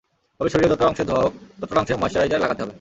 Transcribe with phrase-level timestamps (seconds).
[0.39, 2.69] তবে শরীরের যতটা অংশ ধোয়া হক, ততটা অংশে ময়েশ্চারাইজার লাগাতে হবে।